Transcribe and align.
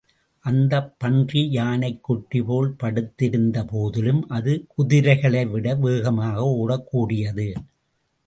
அந்தப் 0.45 0.95
பன்றி 0.99 1.51
யானைக் 1.51 2.03
குட்டி 2.03 2.41
போல் 2.41 2.73
படுத்திருந்த 2.77 3.63
போதிலும், 3.65 4.27
அது 4.27 4.65
குதிரைகளைவிட 4.77 5.79
வேகமாக 5.79 6.43
ஓடக் 6.43 6.87
கூடியது. 6.87 7.47